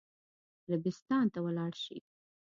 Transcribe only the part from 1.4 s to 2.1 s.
ولاړ شي.